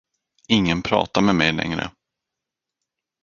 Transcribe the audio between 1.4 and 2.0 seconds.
längre.